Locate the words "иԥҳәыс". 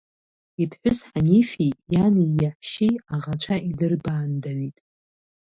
0.61-0.99